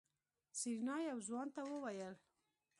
[0.59, 2.13] سېرېنا يو ځوان ته وويل.